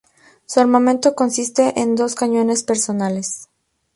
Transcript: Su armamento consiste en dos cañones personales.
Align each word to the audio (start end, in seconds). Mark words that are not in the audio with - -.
Su 0.47 0.59
armamento 0.59 1.13
consiste 1.13 1.79
en 1.79 1.93
dos 1.95 2.15
cañones 2.15 2.63
personales. 2.63 3.49